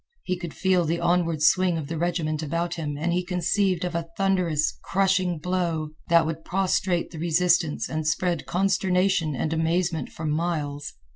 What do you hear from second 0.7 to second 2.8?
the onward swing of the regiment about